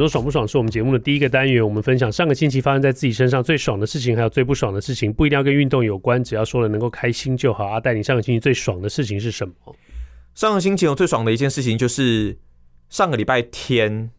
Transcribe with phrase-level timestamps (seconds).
[0.00, 7.66] 周爽不爽是我们节目的第一个单元，我们分享上个星期发生在自己身上最爽的事情，还有最不爽的事情，不一定要跟运动有关，只要说了能够开心就好。
[7.66, 9.54] 阿戴，你上个星期最爽的事情是什么？
[10.34, 12.38] 上个星期我最爽的一件事情就是
[12.88, 14.10] 上个礼拜天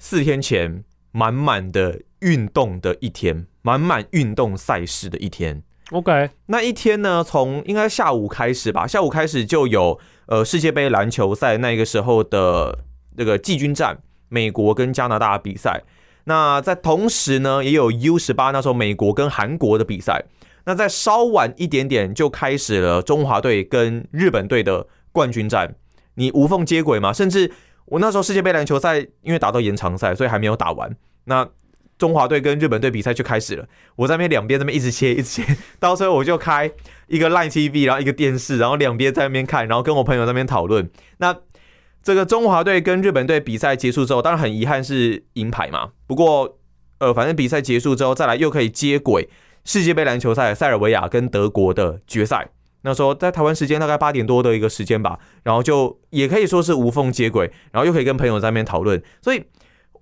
[0.00, 0.82] 四天前
[1.12, 5.62] 满满的运动的一天，满满运动赛事的一天。
[5.92, 12.80] OK，那一天呢，从应该下午开始吧，下午开始就有呃世界杯篮球赛那个时候的
[13.14, 14.00] 那个季军战。
[14.30, 15.82] 美国跟加拿大比赛，
[16.24, 20.24] 那在同时呢，也有 U 十八那时候美国跟韩国的比赛。
[20.64, 25.74] 那在稍晚一点点就开始了中华队跟日本队的冠军战，
[26.14, 27.12] 你无缝接轨嘛？
[27.12, 27.50] 甚至
[27.86, 30.94] 我那时候世界杯篮球赛因为打到延长赛，所以还没有打完。
[31.24, 31.48] 那
[31.98, 36.70] 中华队跟日本队比赛就开始了，我在那边两边那边一直切一直切，到时候我就开
[37.08, 40.88] 一个 Line TV，然后一个电视，然后两边在那边看，然后跟我朋友在那边讨论。
[41.18, 41.34] 那
[42.02, 45.90] 这个中华队跟日本队比赛结束之后，当然很遗憾是银牌嘛。
[46.06, 46.58] 不过，
[46.98, 49.28] 呃，反正比赛结束之后，再来又可以接轨
[49.64, 52.48] 世界杯篮球赛塞尔维亚跟德国的决赛。
[52.82, 59.02] 那时候在台湾时间大概八点多的一个时间吧，然后就也可以说是无缝接轨，然后又可以跟朋友在那边讨论。
[59.20, 59.44] 所以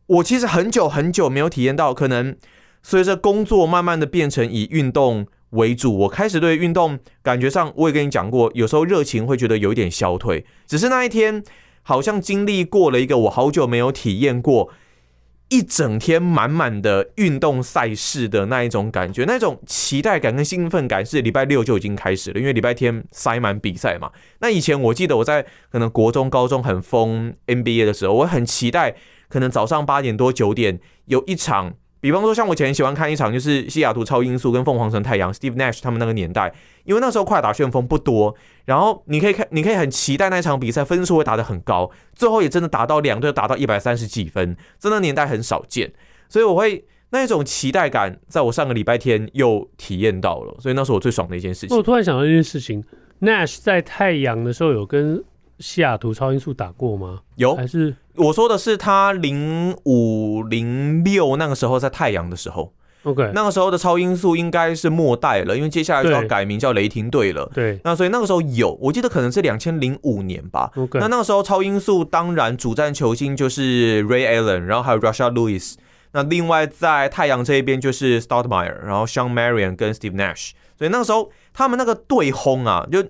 [0.07, 2.37] 我其实很久很久没有体验到，可能
[2.85, 10.47] 随着工作慢慢的变成以运动为主，我开始对运动感觉上，我也跟你讲过，有时候热情会觉得有一点消退。
[10.65, 11.43] 只是那一天。
[11.89, 14.69] 好像经历过了一个我好久没有体验过
[15.49, 24.11] 一整天满满的运动赛事的那一种感觉，那种期待感跟兴奋感是礼拜六就已经开始了，因为礼拜天塞满比赛嘛。
[24.41, 28.95] 那以前我记得我在可能国中、高中很疯 NBA 的时候，我很期待
[29.31, 31.77] 可能早上八点多九点有一场。
[32.01, 36.53] 比方说，像我以前喜欢看一场，就是西雅图超音速跟凤凰城太阳，Steve Nash 他们那个年代，
[36.85, 38.35] 因为那时候快打旋风不多，
[38.67, 45.93] 然后你可以看，你可以很期待那场比赛分数会打得很高，最后也真的打到两队打到一百三十几分，真的年代很少见，
[46.29, 51.77] 所以我会那一种期待感，在我上个礼拜天又体验到了，所以那是我最爽的一件事情。
[51.77, 52.85] 我突然想到一件事情
[53.21, 55.25] ，Nash 在太阳的时候有跟
[55.59, 57.21] 西雅图超音速打过吗？
[57.37, 57.95] 有，还是？
[58.15, 62.73] 我说的是他零五零六那个时候在太阳的时候
[63.05, 67.49] ，OK，那个时候的超音速应该是末代了，因为接下来就要改名叫雷霆队了。
[67.55, 70.71] 对，那所以那个时候有，我记得可能是两千零五年吧。
[70.77, 75.75] OK，那那个时候超音速当然主战球星就是 Ray Allen，然后还有 Russia Lewis。
[76.13, 80.53] 那另外在太阳这一边就是 Stoudemire，然后 Shawn Marion 跟 Steve Nash。
[80.77, 83.05] 所以那个时候他们那个对轰啊，就。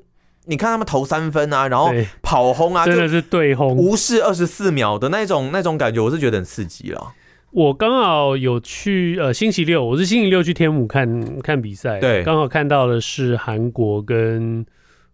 [0.48, 1.92] 你看他们投三分啊，然后
[2.22, 7.12] 跑轰啊，真的是对轰，无视二十四秒的那种那种感觉，我是觉得很刺激了。
[7.50, 14.64] 我刚好有去呃星期六，我是星期六去天母看看比赛，对，刚好看到的是韩国跟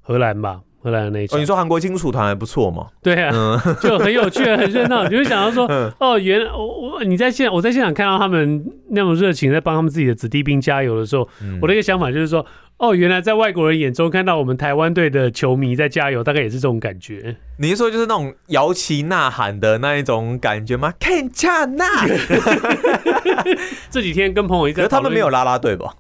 [0.01, 1.37] 荷兰吧，荷兰的那一场。
[1.37, 2.87] 哦，你说韩国金属团还不错嘛？
[3.03, 5.09] 对啊，嗯、就很有趣，很热闹。
[5.09, 5.67] 你会想到说，
[5.99, 12.45] 哦，原来我我你在现我在现场看到他们那么热情，在帮他们自己的子弟兵加油的时候，嗯、我的一个想法就是说。
[12.77, 17.37] 哦，原来在外国人眼中看到我们台湾队的球迷在加油，大概也是这种感觉。
[17.61, 20.93] 你是说就是那种摇旗呐喊的那一种感觉吗？
[20.99, 21.87] Canada，
[23.91, 25.95] 这几天跟朋友一个，他们没有拉拉队吧？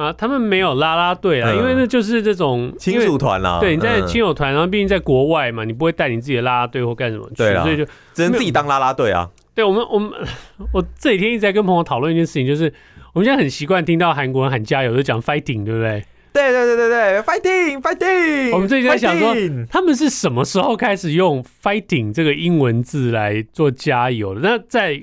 [0.00, 3.58] 啊，他们没有拉拉队啊，嗯、因为那就是这种亲属团啦。
[3.60, 7.84] 对，你在亲友团，然后毕竟在国外嘛，你不会带你自己的拉拉队或干什么去，对啦，所以就
[8.14, 9.28] 只能自己当拉拉队啊。
[9.54, 10.10] 对我们，我们
[10.72, 12.72] 我这几天一直在跟朋友讨论一件事情，就是。
[13.12, 16.04] 我们现在很习惯听到韩国人喊加油，就讲 fighting，对不对？
[16.32, 18.52] 对对对对对，fighting fighting。
[18.52, 19.34] 我们最近在想说，
[19.68, 24.40] 他们是什么时候开始用 fighting 这个英文字来做加油的？
[24.42, 25.02] 那在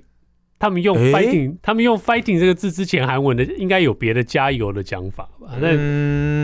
[0.60, 5.48] 他们用 fighting，、欸、他们用 fighting 这个字之前，韩文的应该有别的加油的讲法吧？
[5.60, 5.72] 那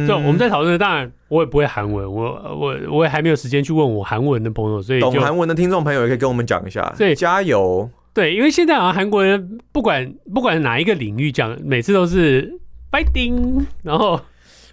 [0.08, 2.24] 就我们在讨论，当然我也不会韩文，我
[2.60, 6.94] 我我也还没有时间去问我韩文的朋友，所以懂韩文的听众朋友也可以跟我们讲一下。
[6.98, 7.90] 对，加油。
[8.14, 12.60] 对，因为现在好像韩国人不管不管哪一个领域讲，每次都是
[12.92, 14.22] fighting，然后，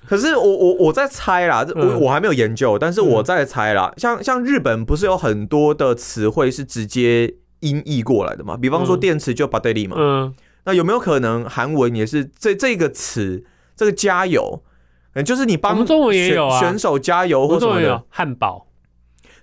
[0.06, 8.57] 可是我我我在猜啦，我、嗯、我还没有研究，但是我在猜啦，嗯、像像日本不是有很多的词汇是直接音译过来的嘛？
[8.57, 10.33] 比方说电池就バッテリー嘛，嗯，
[10.65, 13.43] 那有没有可能韩文也是这这个词，
[13.75, 14.63] 这个加油，
[15.25, 18.67] 就是你帮中文也有啊，选手加油或者什么的，汉堡，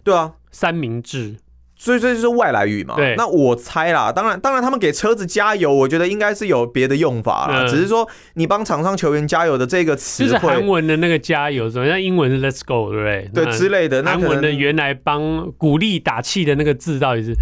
[0.05, 1.37] 对啊，三明治。
[1.78, 2.96] 所以这就是外来语嘛。
[2.96, 7.64] 对，那我猜啦，当然，当然他们给车子加油，我觉得应该是有别的用法啦。
[7.64, 13.46] 嗯、只是说你帮场上球员加油的这个词，就是韩文的那个加油，什么像英文是 Let's go，对不对？
[13.46, 14.04] 对之类的。
[14.04, 17.34] 韩文的原来帮鼓励打气的那个字，到底是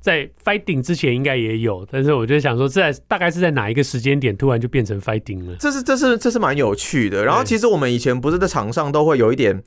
[0.00, 5.54] 在 fighting 之前应该也有，但是我就想说，在大概是在哪一个时间点突然就变成 fighting 了？
[5.60, 7.24] 这是这是这是蛮有趣的。
[7.24, 9.62] 然后其实我们以前不是在场上都会有一点。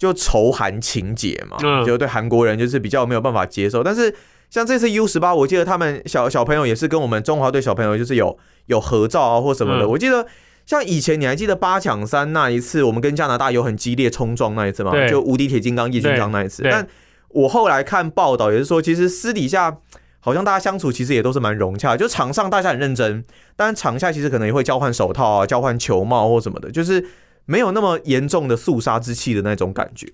[0.00, 3.84] 就仇韩情节嘛，嗯、就对韩国人就是比较没有办法接受。
[3.84, 4.12] 但是
[4.48, 9.84] 像这次 U 十八，我记得他们小小朋友也是跟我们中华队小朋友就是有有合照啊或什么的。
[9.84, 10.26] 嗯、我记得
[10.64, 14.92] 像以前你还记得八强三那一次，我们跟加拿大有很激烈冲撞那一次吗？
[15.06, 16.62] 就无敌铁金刚叶军章那一次。
[16.64, 16.88] 但
[17.28, 19.76] 我后来看报道也是说，其实私底下
[20.20, 23.22] 好像大家相处其实也都是蛮融洽，就场上大家很认真，
[23.54, 27.04] 但场下其实可能也会交换手套啊、交换球帽或什么的，就是。
[27.50, 30.06] 没有那么严重的肃杀之气的那种感觉。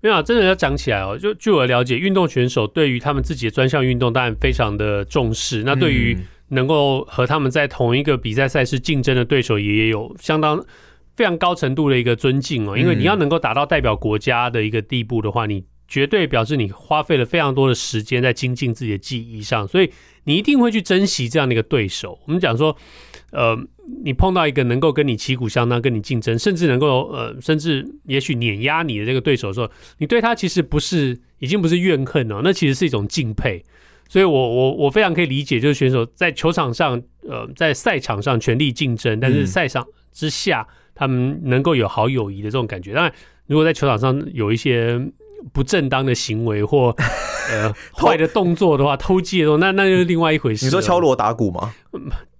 [0.00, 1.16] 没有、啊，真的要讲起来哦。
[1.16, 5.62] 就据我了解，运动选手对于他们自己的专项运动当然非常的重视。
[5.64, 6.14] 那对于
[6.48, 10.62] 能够和他们在同一个比赛赛事竞争的对手，也有相当
[11.16, 12.76] 非常高程度的一个尊敬哦。
[12.76, 19.90] 因为你要能够达到代表国家的一个地步的话，你绝对表示你花费了非常多的时间在精进自己的技艺上，所以
[20.24, 22.18] 你一定会去珍惜这样的一个对手。
[22.26, 22.76] 我们讲说，
[23.32, 23.58] 呃。
[24.04, 33.64] 你碰到一个能够跟你旗鼓相当、跟你竞争，甚至能够呃，甚至也许碾压你的这个对手的时候，你对他其实不是已经不是怨恨了，那其实是一种敬佩。
[34.08, 42.94] 所以我我我非常可以理解，就是选手在球场上呃，在赛场上全力竞争，但是赛场之下他们能够有好友谊的这种感觉。
[42.94, 43.12] 当然，
[43.46, 44.98] 如果在球场上有一些
[45.52, 46.94] 不正当的行为或
[47.50, 50.64] 呃 坏的动作的话，偷鸡的动作，那那就是另外一回事。
[50.64, 51.74] 你说敲锣打鼓吗？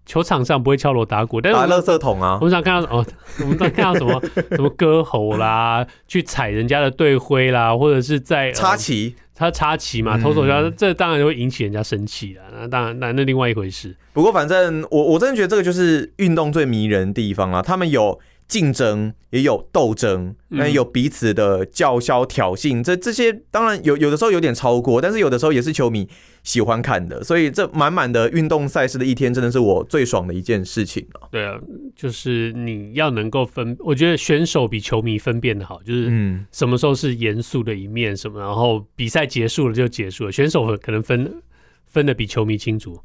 [0.09, 2.39] 球场上不会敲锣打鼓，但是打垃圾桶啊！
[2.41, 3.05] 我们想看到哦，
[3.41, 4.23] 我们想看到什么
[4.57, 12.43] 什么割喉啦，去踩人家的队徽啦，或者是在插旗，他插旗嘛，投手球，这当然就会引起人家生气了。
[12.59, 13.95] 那当然，那那另外一回事。
[14.15, 18.19] 不过反正我我真的觉得这个就是运动最迷人的地方啊，他们有。
[18.49, 26.09] 竞争也有斗争，那有彼此的叫嚣挑衅，这这些当然有有的时候有点超过，但是有的时候也是球迷
[26.49, 31.29] 喜欢看的，所以这满满的运动赛事的一天，真的是我最爽的一件事情啊！
[31.31, 31.61] 对啊，
[31.95, 41.43] 就是你要能够分，我觉得选手比球迷分辨的好，就是嗯，什么时候是严肃的一面，什么然后比赛结束了就结束了，选手可能分
[41.85, 42.99] 分的比球迷清楚。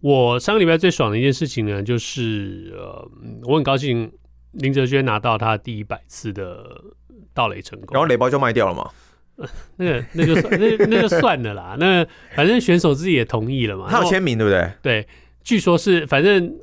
[0.00, 3.10] 我上个礼拜最爽的一件事情呢，就是呃，
[3.44, 4.12] 我很高兴。
[4.52, 6.64] 林哲轩拿到他第一百次的
[7.32, 8.88] 盗垒成功，然后垒包就卖掉了嘛？
[9.76, 11.76] 那个那就算那那就算了啦。
[11.78, 13.86] 那反正选手自己也同意了嘛。
[13.88, 14.70] 他有签名对不对？
[14.82, 15.06] 对，
[15.42, 16.54] 据说是反正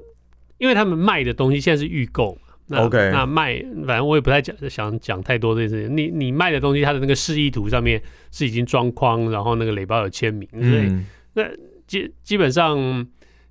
[0.57, 2.38] 因为他们卖的东西现在是预购
[2.68, 2.79] 嘛。
[2.85, 5.97] OK，那卖反正我也不太讲想讲太多这件事情。
[5.97, 8.01] 你你卖的东西，它的那个示意图上面
[8.31, 11.44] 是已经装框，然后那个雷包有签名，所以、嗯、那
[11.88, 13.07] 基基本上。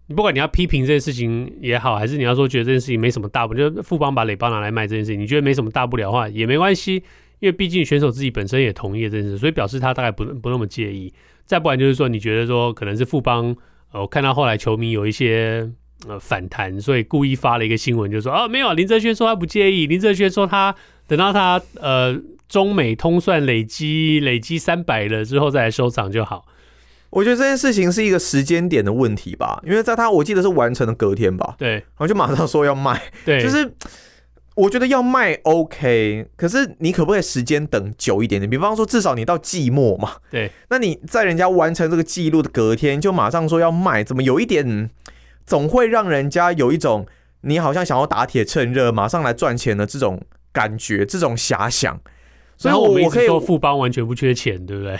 [0.06, 7.00] 你不管你要批评这件事情也好，还是你要说觉得这件事情没什么大不了，就富邦把雷包拿来卖这件事情，你觉得没什么大不了的话也没关系，
[7.40, 11.12] 因为毕竟选手自己本身也同意这件事，所以表示他大概不不那么介意。
[11.44, 13.56] 再不然就是说你觉得说可能是富邦，
[13.92, 15.68] 呃，我看到后来球迷有一些
[16.06, 20.74] 呃反弹，所以故意发了一个新闻，就说啊没有，林哲轩说他不介意，林哲轩说他
[21.08, 22.16] 等到他呃
[22.48, 26.46] 中美通算累积累积三百了之后再来收场就好。
[27.10, 33.68] 我觉得这件事情是一个时间点的问题吧，因为在他我记得是完成的隔天吧，对，然后就马上说要卖，对，就是
[34.56, 38.50] 我觉得要卖 OK，可是你可不可以时间等久一点点？
[38.50, 44.90] 比方说至少你到季末嘛，对，那你在人家完成这个记录的隔天就马上说要卖，怎么有一点
[45.46, 47.06] 总会让人家有一种
[47.42, 50.20] 你好像想要打铁趁热，马上来赚钱的这种
[50.52, 51.98] 感觉，这种遐想。
[52.58, 54.98] 所以我我可以说富邦完全不缺钱，对不对？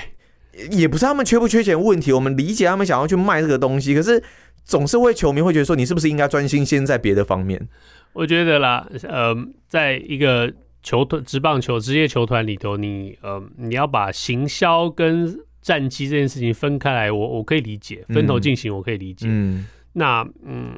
[0.70, 4.22] 也不是他们缺不缺钱问题，我们理解他们想要去卖这个东西，可是
[4.64, 7.68] 总是会球迷会觉得说，你是不是应该专心先在别的方面？
[8.12, 9.36] 我觉得啦，呃，
[9.66, 10.52] 在一个
[10.82, 19.26] 球团、职棒球、职业球团里头，你呃，你要把行销跟战绩这件事情分开来，我我可以理解，分头进行，我可以理解。
[19.28, 20.74] 嗯，那嗯，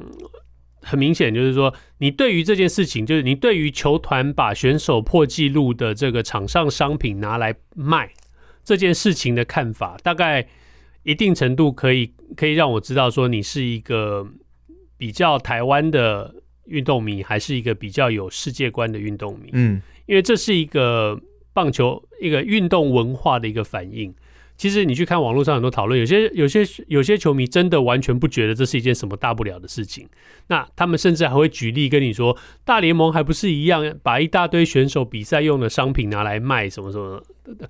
[0.81, 8.11] 很明显就是说，你对于这件事情，就是你对于球团把选手破纪录的这个场上商品拿来卖。
[8.65, 10.47] 这件事情的看法，大概
[11.03, 14.25] 一定程度可以可以让我知道说，你是一个
[14.97, 16.33] 比较台湾的
[16.65, 19.49] 运动迷，还是一个比较有世界观的运动迷。
[19.53, 21.19] 嗯，因为这是一个
[21.53, 24.13] 棒球一个运动文化的一个反应。
[24.55, 30.07] 其实你去看网络上很多讨论，有些有些有些球迷真的完全不觉得这是一件什么大不了的事情。
[30.47, 37.67] 那他们甚至还会举例跟你说，大联盟还不是一样把一大堆选手比赛用的商品拿来卖什么什么的。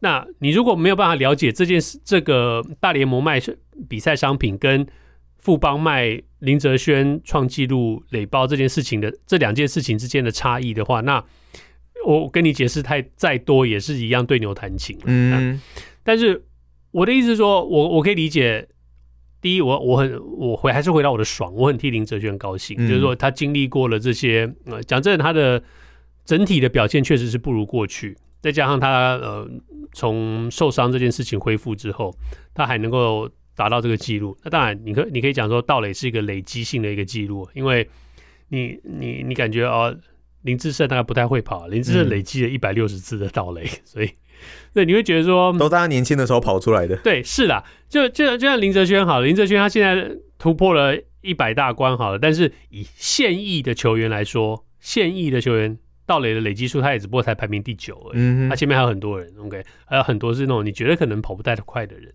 [0.00, 3.40] 那你如果没有办法了解这件事，这个大联盟卖
[3.88, 4.84] 比赛商品跟
[5.38, 11.24] 富邦卖林哲轩创纪录垒包这件事情的这两件事情之间的差异的话，那
[12.06, 14.98] 我跟你解释太再多也是一样对牛弹琴。
[15.04, 15.60] 嗯，
[16.02, 16.44] 但是
[16.90, 18.68] 我的意思是说，我我可以理解。
[19.40, 25.62] 第一，我我很我回还是回到我的爽，我很替林哲轩高兴，嗯、就是说他经历过了这些，呃，讲真的，他的
[26.24, 29.46] 整体的表现确实是不如过去，再加上他呃
[29.92, 32.16] 从受伤这件事情恢复之后，
[32.54, 37.88] 他还能够达到这个记录，那当然你可你可以讲说盗垒是一个累积性的一个记录，因为
[38.48, 39.96] 你你你感觉哦，
[40.42, 44.10] 林志胜大概不太会跑，林志胜累积了一百六十次的盗垒， 嗯、所以。
[44.74, 46.96] 对，你会觉得说都在他年轻的时候跑出来的。
[46.96, 58.48] 对，是啦，就就就像林哲轩好了，林哲轩他现在突破了一百大关好了，但是以现役的球员来说，现役的球员盗垒的累积数，他也只不过才排名第九而已。
[58.50, 62.12] 他前面还有很多人，OK，还有很多是那种你觉得可能跑不太快的人，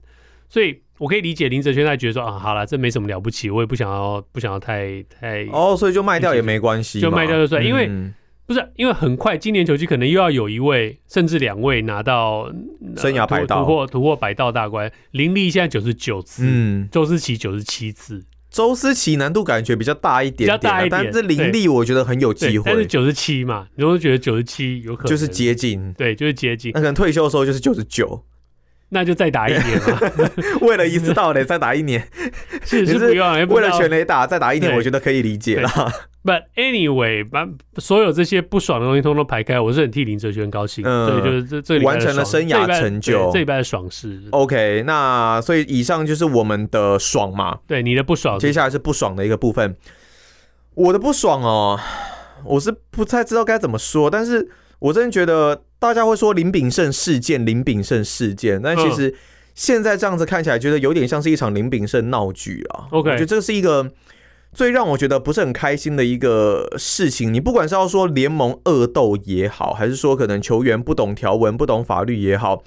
[0.49, 7.89] 所以我可以理解林哲轩他觉得说啊，好了，这没什么了不起，我也不想要不想要太太哦，所以就卖掉也没关系，就卖掉就算，嗯、因为。
[8.45, 12.51] 不是，因为很快今年球季可能又要有一位甚至两位拿到
[12.97, 14.91] 生涯百道突破突破百道大关。
[15.11, 22.63] 林立现在九十九次，嗯，周思琪九十七次，周思琪难度感觉比较大一点，点，比较大一点，但是林立我觉得很有机会。
[22.65, 26.71] 但是九十七嘛，你会觉得九十七有可能就是接近，对，就是接近。
[26.73, 28.25] 那可能退休的时候就是九十九。
[28.89, 30.00] 那就再打一年嘛，
[30.62, 32.08] 为了一次盗垒再打一年，
[32.63, 35.69] 是是不用，为了全垒打再打一年，我觉得可以理解了。
[36.24, 44.22] But anyway，把所有这些不爽的东西通通排开，我是很替林哲轩高兴，嗯、所以就是这这完成了生涯成就，这一半的爽事。
[44.31, 49.75] OK，那所以以上就是我们的爽嘛，对你的不爽，接下来是不爽的一个部分。
[50.75, 51.79] 我的不爽哦，
[52.43, 55.63] 我是不太知道该怎么说，但是我真的觉得。
[55.81, 59.15] 大家会说林炳胜事件，林炳胜事件，但其实
[59.55, 62.89] 现在这样子看起来，觉得有点像是一场林炳胜闹剧啊。
[62.91, 63.89] OK，我觉得这是一个
[64.51, 67.33] 最让我觉得不是很开心的一个事情。
[67.33, 72.62] 你不管是要说联盟恶斗也好，还是说可能球员不懂条文、不懂法律也好，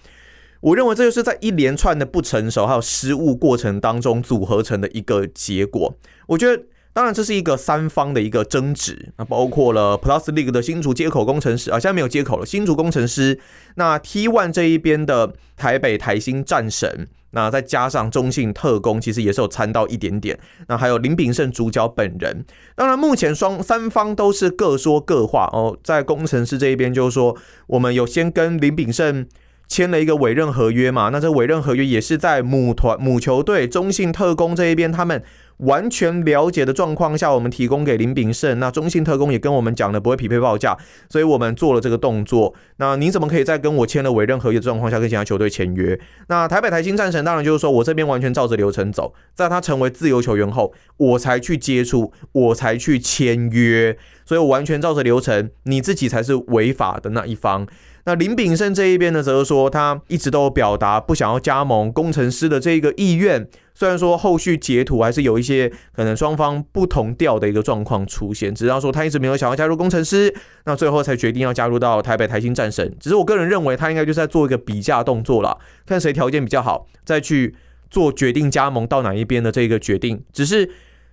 [0.62, 5.99] 我认为这就是在一连串的不成熟还有失误过程当中组合成的一个结果。
[6.28, 6.62] 我觉得。
[6.94, 12.44] 当然，这是一个三方的一个争执，那包括了 Plus League 的新竹接口工程师啊，现在没有接口了。
[12.44, 13.40] 新竹工程师，
[13.76, 20.38] 那 T One 这一边的台北台新战神，那再加上中信特工，其实也是有参到一点点。
[20.68, 22.44] 那还有林炳胜主角本人。
[22.76, 25.78] 当然，目前双三方都是各说各话哦。
[25.82, 27.34] 在工程师这一边，就是说
[27.68, 29.26] 我们有先跟林炳胜
[29.66, 35.22] 签了一个委任合约嘛，那这委任合约也是在母团母球队中信特工这一边他们。
[35.59, 38.59] 完全了解的状况下，我们提供给林炳胜。
[38.59, 40.76] 那中信特工也跟我们讲了不会匹配报价，
[41.09, 42.54] 所以我们做了这个动作。
[42.76, 45.99] 那你怎么可以在跟我签了委任合约的状况下跟其他球队签约？
[46.28, 57.66] 那台北台新战神当然就是说我这边完全照着流程走，在他成为自由球员后，我才去接触，我才去签约，所以我完全照着流程，你自己才是违法的那一方。
[58.04, 63.49] 那林炳胜这一边呢，则是说他一直都表达不想要加盟工程师的这个意愿。
[63.75, 72.95] 虽然说后续截图还是有一些可能双方不同调的一个状况出现，只要说他一直没有想要加入工程师，那最后才决定要加入到台北台新战神。
[73.00, 77.55] 只是我个人认为他应该就是在做一个比价动作了，看谁条件比较好，再去
[77.91, 80.23] 做决定加盟到哪一边的这个决定。
[80.33, 80.71] 只是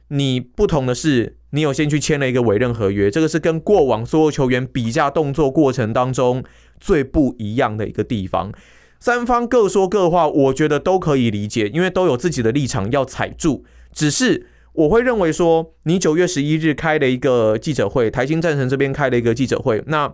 [0.09, 6.43] 你不同的是，你有先去签了一个委任合约，这个是跟过往所有球员比价动作过程当中。
[6.81, 8.53] 最不一样的一个地方，
[8.99, 13.63] 三方各说各话，我觉得都可以理解，因为都有自己的立场要踩住。
[13.93, 20.13] 只是我会认为说，你九月十一日开了一个记者会，台新战神这边开了一个记者会，那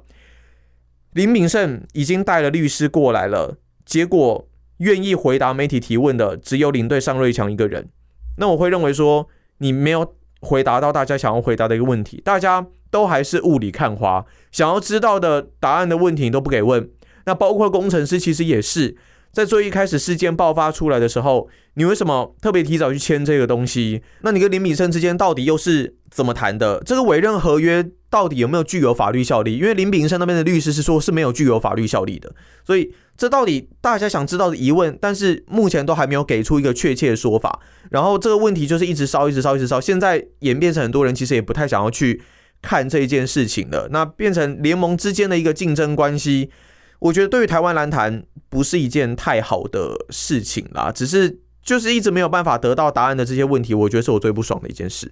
[1.13, 7.89] 林炳胜已经带了律师过来了，结果愿意回答媒体提问的只有领队尚瑞强一个人。
[8.37, 9.27] 那我会认为说，
[9.57, 12.67] 你没有回答到大家想要回答的一个问题，大家。
[12.91, 16.89] 都还是雾里看花，想要知道的答案的问题你都不给问。
[17.25, 18.95] 那包括工程师，其实也是
[19.31, 24.01] 在最一开始事件爆发出来的时候，你为什么特别提早去签这个东西？
[24.21, 26.81] 那你跟林炳生之间到底又是怎么谈的？
[26.85, 29.57] 这个委任合约到底有没有具有法律效力？
[29.57, 37.59] 因为林炳生那边的律师是说是没有具有法律效力的，所以这到底大家想知道的疑问，但是目前都还没有给出一个确切的说法。
[37.91, 42.21] 然后这个问题就是一直烧，一直烧，一直烧，现在演变成很多人其实也不太想要去。
[42.61, 46.49] 看这一件事情了，那变成联盟之间的一个竞争关系，
[46.99, 50.91] 我觉得对于台湾篮坛不是一件太好的事情啦。
[50.91, 55.11] 只是就是一直没有办法得到答案的这些问题，我觉得是我最不爽的一件事。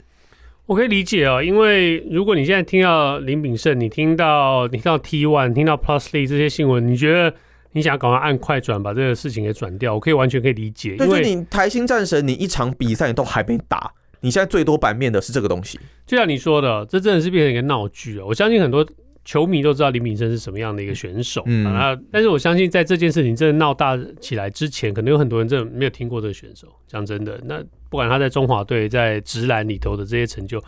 [0.65, 7.35] 我可以理解哦，因为如果你现在听到林炳胜，你听到你听到 T One，听到 Plus League 这些新闻，你觉得
[7.73, 10.95] 你想要赶快按快转把这个事情给转掉，我可以完全可以理解。
[10.95, 15.77] 对，因为你台新战神，你一场比赛你都还没打，你现在最多版面的是这个东西。
[16.05, 18.25] 就像你说的，这真的是变成一个闹剧啊！
[18.25, 18.87] 我相信很多
[19.25, 26.67] 球迷都知道林秉生是什么样的一个选手，嗯啊，但是我相信在这件事情真的闹大起来之前，可能有很多人真的没有听过这个选手。
[26.87, 30.61] 讲真的，那不管他在中华队、在直篮里头的这些成就。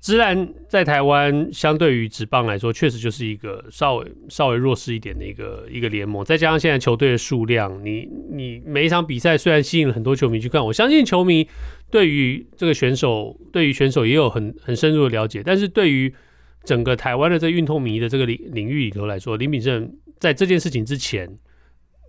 [0.00, 6.24] 直篮在台湾相对于直棒来说，确实就是一个稍微稍微弱势一点的一个一个联盟。
[6.24, 11.46] 再加上现在球队的数量，你你每一场比赛虽然吸引了很多球迷去看，我相信球迷
[11.90, 15.42] 对于这个选手，对于选手也有很很深入的了解。
[15.44, 16.10] 但是对于
[16.64, 21.38] 整个台湾的这运动迷的这个领领域里头来说，林秉胜在这件事情之前，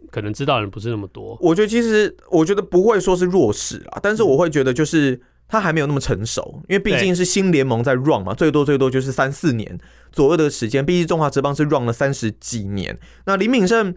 [0.09, 1.37] 可能知道的人不是那么多。
[1.41, 5.21] 我觉得其实我觉得不会说是弱势啊，但是我会觉得就是。
[5.47, 9.77] 他还没有那么成熟，因为毕竟是新联盟在 run 嘛，最多最多就是三四年
[10.09, 10.85] 左右的时间。
[10.85, 12.97] 毕竟中华职棒是 run 了三十几年。
[13.25, 13.93] 那林秉胜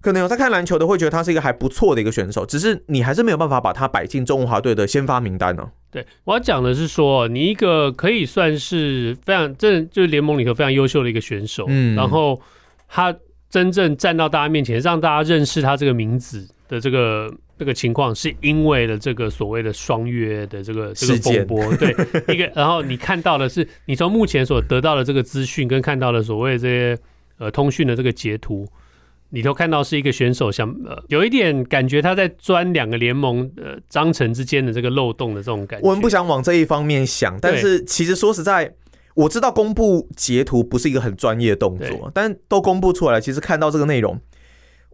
[0.00, 12.38] 可能有在看篮球的，会觉得他是一个还不错的一个选手，只是你还是没有办法把他摆进中华队的先发名单呢、对，我要讲的是说，你一个可以算是非常这就是联盟里头非常优秀的一个选手，嗯，然后
[12.86, 13.16] 他
[13.48, 17.32] 真正站到大家面前，让大家认识他这个名字的这个。
[17.58, 21.88] 这个情况是因为了这个所谓的双约的这个这个风波，对
[22.28, 26.98] 一个，然后你看到的是你从目前所得到的这个资讯跟看到的所谓这些
[27.38, 28.68] 呃通讯的这个截图
[29.30, 35.86] 里头看到是一个选手想呃有一点感觉他在钻两个联盟呃章程之间的这个漏洞的这种感觉。
[35.86, 38.74] 我们不想往这一方面想，但是其实说实在，
[39.14, 44.20] 我知道公布截图不是一个很专业的动作，但都公布出来了，其实看到这个内容，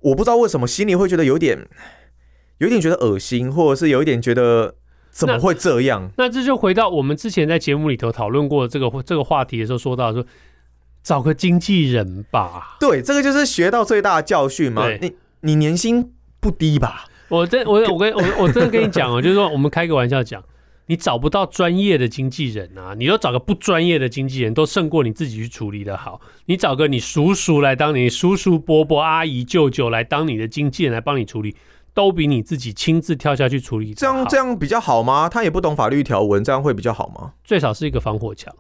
[0.03, 1.67] 我不知道为什么心里会觉得有点。
[2.59, 4.77] 有点觉得恶心，或者是有一点觉得
[5.11, 6.13] 怎么会这样？
[6.17, 10.25] 那，那这就回到我们之前在节目里头讨论过这个这个话题的时候，说到说
[11.03, 12.77] 找个经纪人吧。
[12.81, 14.89] 对，这个就是学到最大的教训嘛。
[15.01, 17.05] 你你年薪不低吧？
[17.29, 20.43] 我这我我跟我我真的跟你讲哦， 就是说我们开个玩笑讲，
[20.87, 26.21] 你找不到专业的经纪人啊，你都找个不专业的经纪人，都胜过你自己去处理的好。
[26.47, 31.57] 你找个你叔叔来当你叔叔伯伯阿姨舅舅来当你的经纪人来帮你处理。
[31.95, 35.29] 都比你自己亲自跳下去处理，这样这样比较好吗？
[35.29, 37.35] 他也不懂法律条文，这样会比较好吗？
[37.45, 38.51] 最少是一个防火墙。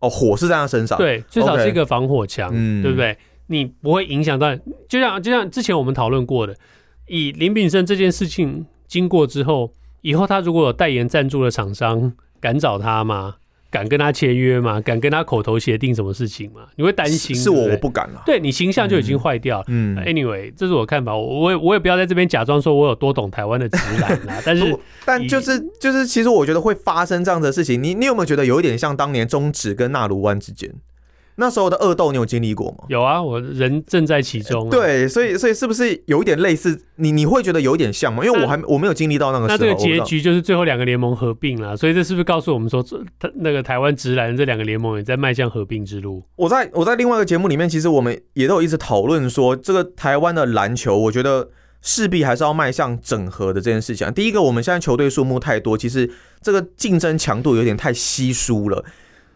[0.00, 0.96] 哦，火是在他身上。
[0.98, 3.16] 对，至少是一个防火墙，嗯，对不对？
[3.48, 4.54] 你不会影响到，
[4.88, 6.54] 就像就像之前我们讨论过的，
[7.06, 13.36] 以林炳胜这件事情经过之后，以后他如果有代言赞助的厂商，敢找他吗？
[13.70, 14.80] 敢跟他签约吗？
[14.80, 16.62] 敢跟他口头协定什么事情吗？
[16.76, 17.36] 你会担心？
[17.36, 18.22] 是我，我不敢了。
[18.24, 19.64] 对，你形象就已经坏掉了。
[19.68, 21.14] 嗯，Anyway，这是我看法。
[21.14, 24.40] 我我也我也不要在这边假装说我有多懂台湾的直男 啦。
[24.44, 27.82] 但是，但就是就是，其实我觉得会发生这样的事情。
[27.82, 30.72] 你你有没有觉得有一点像当年中止跟纳卢湾之间？
[31.40, 32.84] 那时候的恶斗，你有经历过吗？
[32.88, 34.70] 有啊，我人正在其中、啊。
[34.70, 36.80] 对，所以所以是不是有一点类似？
[36.96, 38.24] 你你会觉得有一点像吗？
[38.24, 39.56] 因为我还我没有经历到那个时候。
[39.56, 42.84] 那这个结局就是最后两个联盟合并了，所以这是不是告诉我们说，
[43.20, 46.24] 他那个台湾直男这两个联盟也在迈向合并之路？
[46.34, 54.12] 我在我在另外一个节目里面，其实我们也都有一直讨论说，这个台湾的篮球，我觉得势必还是要迈向整合的这件事情。
[54.12, 56.10] 第一个，我们现在球队数目太多，其实
[56.42, 58.84] 这个竞争强度有点太稀疏了。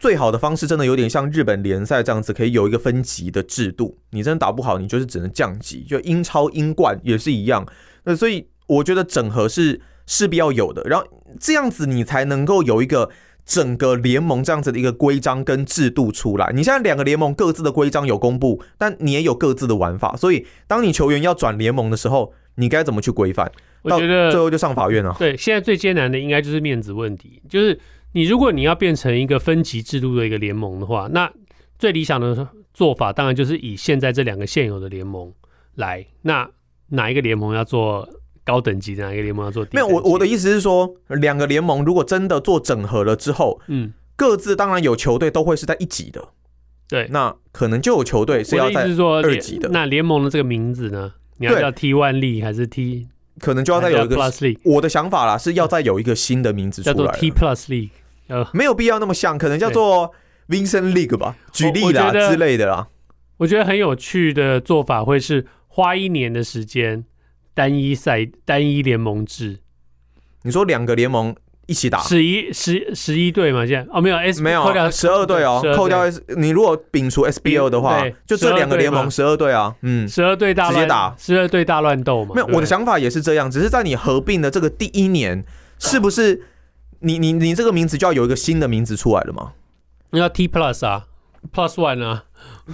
[0.03, 3.99] 最好的方式真的有点像日本联赛这样子，可以有一个分级的制度。
[4.11, 5.85] 你真的打不好，你就是只能降级。
[5.89, 7.65] 就英超、英冠也是一样。
[8.03, 11.07] 那所以我觉得整合是势必要有的，然后
[11.39, 13.11] 这样子你才能够有一个
[13.47, 16.51] 整个联盟这样子的一个规章跟制度出来。
[16.53, 20.17] 你现在两个联盟各自的规章有公布，但你也有各自的玩法。
[20.17, 23.49] 所以当你球员要转联盟的时候，你该怎么去规范？
[23.83, 25.15] 我觉得最后就上法院了。
[25.17, 27.79] 对，现在最艰难的应该就是面子问题，就是。
[28.13, 31.33] 你如果你要变成一个分级制度的一个联盟的话，那
[31.79, 35.33] 最理想的做法当然就是以现在这两个现有的联盟
[35.75, 36.07] 来。
[36.23, 36.49] 那
[36.89, 38.09] 哪一个联盟要做
[38.45, 39.93] 高等级的，哪一个联盟要做低等级？
[39.93, 46.29] 没有，我我的意思是说，两个联盟如果真的做整合了之后，嗯，各自当然有球队都会是在一级的，
[46.89, 49.71] 对，那可能就有球队是要在二级的。
[49.71, 51.15] 那联盟的这个名字呢？
[51.39, 53.09] 你要叫 T One League 还是 T？
[53.41, 54.59] 可能就要再有一个 Plus League。
[54.65, 57.91] 我的想法啦，是要再有一个新的名字出来，叫做 T Plus League。
[58.33, 60.11] 呃，没有必要那么像，可能叫做
[60.49, 62.89] Vincent League 吧，举例啦之类的啦。
[63.37, 67.05] 我觉得很有趣的做法会是花一年的时间，
[67.53, 69.59] 单一赛、单一联盟制。
[70.45, 71.35] 你说两个联盟
[71.67, 73.67] 一起打，十一十十一队嘛？
[73.67, 82.35] 现在哦，没有 S 没有十二队哦，扣掉 S，你如果摒除 SBO 的话，就这两个联盟十二队啊，嗯，十二队大直接打，十二队大乱斗嘛。
[82.35, 85.45] 没有，我的想法也是这样，只是在你合并的这个第一年，
[85.79, 86.43] 是不是？
[87.03, 89.53] 你你你这个名字就要有一个新的名字出来了吗？
[90.11, 91.07] 你要 T Plus 啊
[91.53, 92.25] ，Plus One 啊，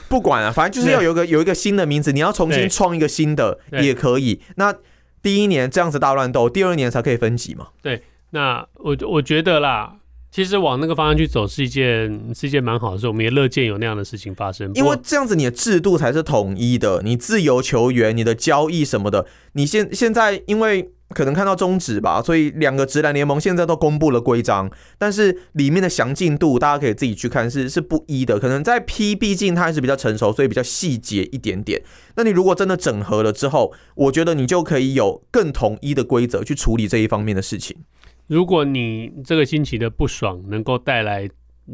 [0.09, 4.41] 不管啊，反正就是要有一个有一个新的名字，你要重新创一个新的也可以。
[4.57, 4.75] 那
[5.23, 7.69] 第一年这样子大乱斗，第二年才可以分级嘛？
[7.83, 9.95] 对，那我我觉得啦。
[10.31, 14.71] 其实往那个方向去走是一件是一件蛮好的事，我们也乐见有那样的事情发生。
[14.75, 28.39] 因为这样子你的制度才是统一的，你自由球员、你的交易什么的，你现现在因为可能看到终止吧，所以两个直男联盟现在都公布了规章，但是里面的详尽度大家可以自己去看，是是不一的。
[28.39, 31.83] 可能在 P，毕竟它还是比较成熟，所以比较细节一点点。
[32.17, 37.79] 那你如果真的整合了之后，我觉得你就可以有更统一的规则去处理这一方面的事情。
[38.27, 41.27] 如果你这个星期的不爽能够带来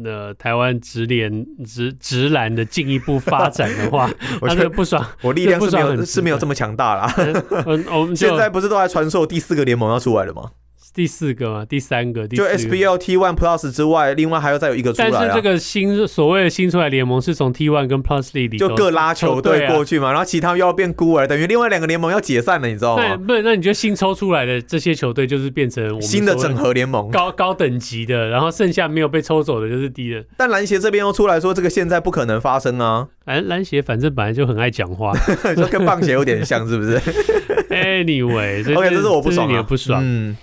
[0.03, 4.09] 呃台湾直联直直男的进一步发展的话，
[4.41, 7.13] 我觉得不爽，我力量是没有是没有这么强大啦。
[7.65, 10.51] 嗯，我们现在不是都在传授第四个联盟要出来了吗？
[10.95, 15.09] 第四个嘛，第三个，第就 SBL T One Plus 之外，另外还要再有一个出来。
[15.11, 23.17] 但是这个新所谓的新出来联盟是从 T One 跟 Plus League 里就各拉球队过去嘛，然后其他又要变孤儿，等于另外两个联盟要解散了，你知道吗？
[23.17, 30.23] 不，那你觉得新抽出来的这些球队就是变成新的整合联盟，高高等级的，然后剩下没有被抽走的就是低的。
[30.37, 33.09] 但篮协这边又出来说，这个现在不可能发生啊！
[33.25, 35.11] 篮篮协反正本来就很爱讲话，
[35.57, 36.97] 就跟棒协有点像，是不是？
[37.75, 40.37] Anyway，OK，这是我不爽，你不爽，嗯。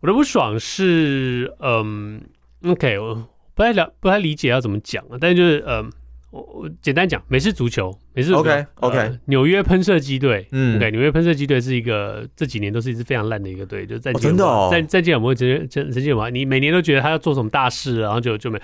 [0.00, 2.20] 我的不爽是，嗯
[2.64, 5.16] ，OK，我不太了，不太理解要怎么讲啊。
[5.18, 5.90] 但就是，嗯，
[6.30, 16.28] 我我简单讲，美式足球，美式足球，OK OK，呃、纽约喷射机队，嗯，OK，纽约喷射机队是一个这几年都是一支非常烂的一个队，就在、哦、真的哦，在在建有没有直接直接嘛？
[16.28, 18.60] 你每年都觉得他要做什么大事，然后就就没，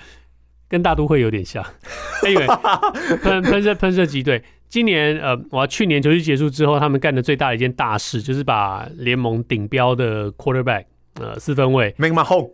[0.69, 1.65] 跟大都会有点像。
[2.29, 2.47] 因为
[3.23, 10.85] 喷喷射喷射机队今年，呃，我去年球季结束之后，他们干的最大的一件大事就是把联盟顶标的 quarterback。
[11.19, 12.49] 呃，四分卫，Make my home，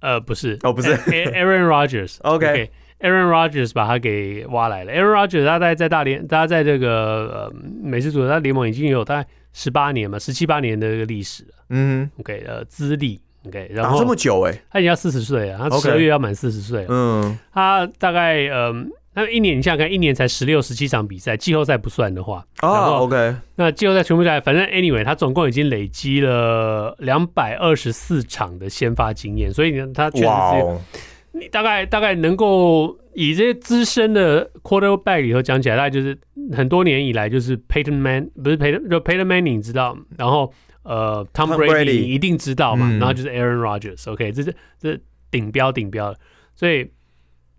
[0.00, 4.92] 呃，不是，哦，不是，Aaron Rodgers，OK，Aaron Rodgers 把他给挖来了。
[4.92, 11.50] Aaron Rodgers 他在在大联，他在这个呃美式足球，他联盟已经有大概十八年嘛，十七八年的一个历史了。
[11.70, 16.88] 嗯，OK，呃，资历，OK，然后这么久哎，他已经要四十岁了，他十二月要满四十岁了。
[16.90, 18.90] 嗯，他大概嗯。
[19.20, 36.16] 那一年，你想想看，一年才十六、十七场比赛，季后赛不算的话，哦，OK，那季后赛全部下来，反正 anyway，他总共已经累积了两百二十四场的先发经验，所以呢，他确实是.你大概大概能够以这些资深的 quarterback 里头讲起来，大概就是
[36.52, 40.54] 很多年以来就是 Peyton Man 不是 Peyton 就 Peyton Manning 你知道，然后
[40.84, 44.96] 呃 Tom Brady 你一定知道嘛，嗯、然后就是 Aaron Rodgers，OK，、okay, 这是这
[45.28, 46.18] 顶标顶标的，
[46.54, 46.88] 所以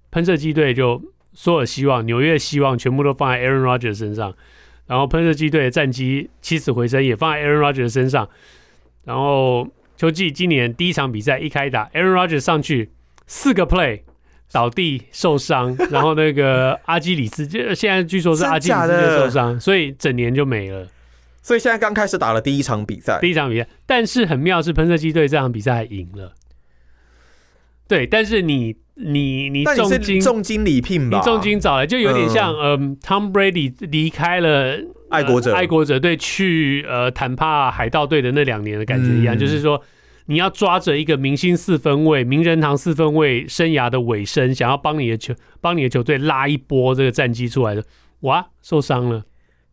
[0.09, 1.01] 喷射机队就。
[1.39, 4.35] 所有希望，纽约的希望全部都放在 Aaron Rodgers 身上，
[4.87, 8.27] 然后喷射机队的战绩起死回生也放在 Aaron Rodgers 身上，
[9.05, 12.89] 然后秋季今年第一场比赛一开打，Aaron Rodgers 上去
[13.25, 14.01] 四个 play
[14.51, 20.89] 倒地受伤， 然后那个阿基里斯就现在据说是阿基里斯受伤，所以整年就没了。
[21.41, 26.33] 所以现在刚开始打了第一场比赛，第一场比赛，但是很妙是喷射机队这场比赛还赢了。
[27.87, 34.77] 对，但是你你你重金重金礼聘吧，你重金找来，就有点像嗯、呃、，Tom Brady 离开了
[35.09, 39.81] 爱国者、呃、爱国者队去呃坦帕海盗队的那两年的感觉一样，嗯、就是说
[40.25, 47.83] 你要抓着一个明星四分卫、名人堂四分卫生涯的尾声，想要帮你的球帮你的球队拉一波这个战绩出来的，
[48.21, 49.23] 哇，受伤了。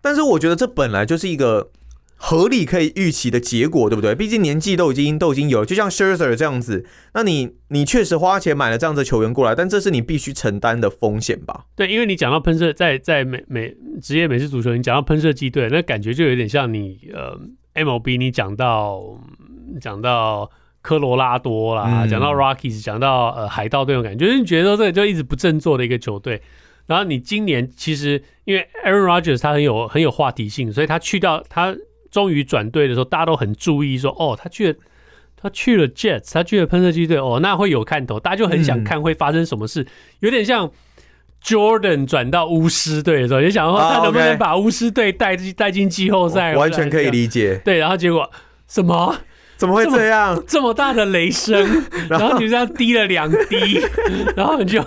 [0.01, 1.71] 但是我觉得这本来就是一个。
[2.19, 4.15] 合理可以预期的结果，对不对？
[4.15, 11.67] 毕竟年纪都已经都已经有了，就像 Scherzer 这样子，那你你确实花钱买了这样子的球员过来，但这是你必须承担的风险吧？
[11.77, 17.39] 对，因为你讲到喷射，在在美美职业美式足球，你讲到喷射机队，那感觉就有点像你呃
[17.75, 18.99] MLB，你讲到
[19.79, 20.51] 讲到
[20.81, 26.41] 科罗拉多啦，讲、嗯、到 Rockies，讲到呃海盗队，那种感觉，就是你觉得说这个就一直不振作的一个球队。
[26.87, 31.77] 然后你今年其实因为 Aaron Rodgers 他很有很有话题性，所以他去掉他。
[32.17, 34.79] 终于转队的时候，大家都很注意说：“哦，他去了，
[35.37, 39.83] 他去了 Jets，他去了喷射机队，哦，那会有看头，大家就很想看会发生什么事。
[39.83, 39.87] 嗯”
[40.21, 40.71] 有点像
[41.45, 47.61] Jordan 转到巫师队的时候，也想说他能不能把巫师队带带进季后赛，完全可以理解。
[47.63, 48.31] 对，然后结果
[48.67, 49.15] 什么？
[49.59, 50.35] 怎么会这样？
[50.35, 51.55] 这么，这么大的雷声，
[52.09, 53.79] 然后就这样滴了两滴，
[54.35, 54.83] 然后就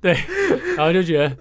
[0.00, 0.16] 对，
[0.76, 1.36] 然后就觉得。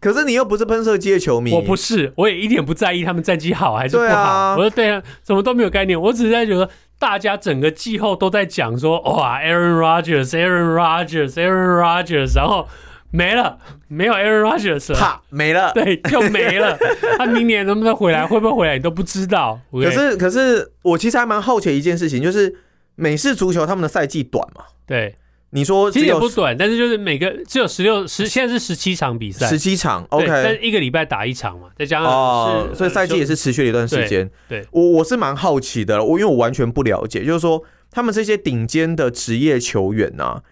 [0.00, 4.14] 可是你又不是喷射机的球迷，我不是，我也一点不在意他们战绩好还是不好。
[4.14, 12.68] 啊、我说对啊，什么都没有概念，我只是在觉得大家整个季后都在讲说，哇，Aaron Rodgers，Aaron Rodgers，Aaron Rodgers，然后
[13.10, 13.58] 没了，
[13.88, 16.78] 没有 Aaron Rodgers，啪，没了，对，就没了。
[17.18, 19.60] 他明年能不能回来，会不会回来，你都不知道。
[19.72, 19.84] Okay?
[19.84, 22.54] 可是，可是我其实还蛮好奇一件事情，就是
[22.94, 25.16] 美式足球他们的赛季短嘛，对。
[25.50, 34.30] 你说其实也不短，但是就是每个只有十六十，现在是十七场比赛，十七场，OK，但是一个礼拜打一场嘛，再加上哦，所以赛季也是持续了一段时间。
[34.46, 40.42] 对，我我是蛮好奇的，我因为我完全不了解，就是说他们这些顶尖的职业球员啊，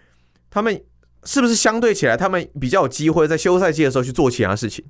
[0.50, 0.80] 他们
[1.24, 4.84] 是不是相对起来，他们比较有机会在休赛季的时候去做其他事情，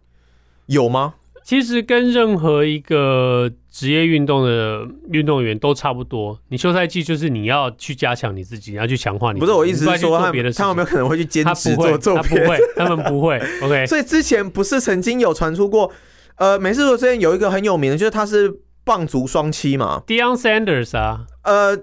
[0.66, 1.14] 有吗？
[1.46, 6.36] 其实跟任何一个职业运动的运动员都差不多。
[6.48, 9.38] 你休赛季就是你要去加强你自己，你要去强化你。
[9.38, 12.16] 不是我意思是说，他们他们有没有可能会去兼职做做？
[12.16, 13.40] 他不会，他们不会。
[13.62, 13.86] OK。
[13.86, 15.92] 所以之前不是曾经有传出过，
[16.34, 21.78] 呃，美式足球之前有一个很有名的，就是他是棒足双栖嘛，Deion Sanders 啊，呃，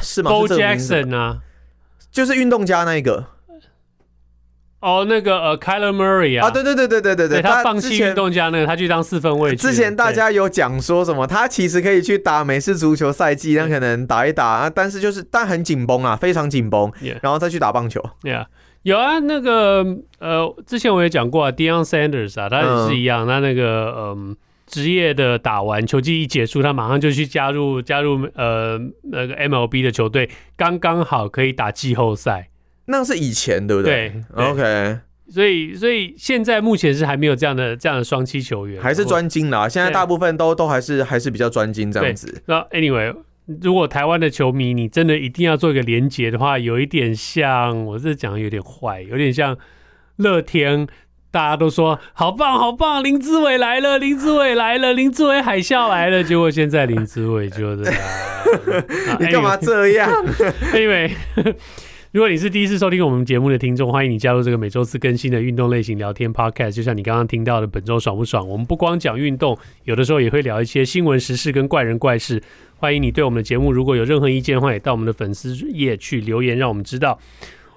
[0.00, 1.38] 是吗？Bo Jackson 啊，
[2.12, 3.26] 就是运动家那一个。
[4.80, 9.54] 哦，那个呃，Kyler Murray 啊，啊，对对对对对对对，他放弃运动家那个，他去当四分卫。
[9.54, 16.90] 之前大家有讲说什么，他其实可以去打美式足球赛季，那可能打一打啊，但是就是但很紧绷啊，非常紧绷，
[17.22, 18.02] 然后再去打棒球。
[18.22, 18.46] 对啊，
[18.82, 19.84] 有啊，那个
[20.18, 24.34] 呃，之前我也讲过啊，Deion Sanders 啊，他也是一样，他那个嗯，
[24.66, 28.78] 职业的打完球季一结束，他马上就去加入加入呃
[29.12, 32.49] 那个 MLB 的球队，刚刚好可以打季后赛。
[32.90, 34.12] 那是以前，对不对？
[34.34, 34.98] 对，OK。
[35.32, 39.68] 所以，所以现在目前是还没有这样的这样的双栖球员，还是专精的啊。
[39.68, 42.42] 现在大部分都都还是还是比较专精这样子。
[42.46, 43.14] 那 Anyway，
[43.62, 49.56] 如果台湾的球迷你真的一定要做一个连结的话，有一点像，我这讲有点坏，有点像
[50.16, 50.88] 乐天，
[51.30, 57.92] 大家都说好棒好棒，林志伟来了，林志伟来了，林志伟海啸来了，结果现在林志伟就是，
[59.20, 60.10] 你干嘛这样？
[60.74, 61.12] Anyway。
[62.12, 66.72] 如果你是第一次收听我们节目的听众，欢迎你加入这个每周四更新的运动类型聊天 Podcast。
[66.72, 68.48] 就像你刚刚听到的，本周爽不爽？
[68.48, 72.42] 我们不光讲运动，有的时候也会聊一些新闻时事跟怪人怪事。
[72.78, 77.16] 欢迎你对我们的节目如果有任何意见的话，也到我们的粉丝页去留言，让我们知道。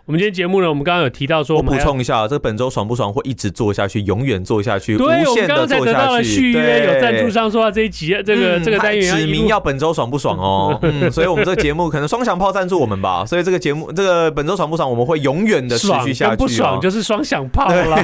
[0.06, 5.80] 我们今天节目呢，我们刚刚有提到说，我补充一下，这个本周爽不爽会一直做下去，永远做下去，对，无限的做下去。
[5.80, 18.04] 我们刚刚才得到了续约，有赞助商说到这一集这个、嗯、这个单元指明要本周爽不爽哦， 嗯，所以我们这个节目可能双响炮赞助我们吧，所以这个节目这个本周爽不爽我们会永远的持续下去，哦，不爽就是双响炮了。